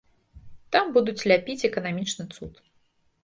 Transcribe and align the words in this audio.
Там 0.75 0.85
будуць 0.95 1.25
ляпіць 1.31 1.67
эканамічны 1.71 2.25
цуд. 2.37 2.53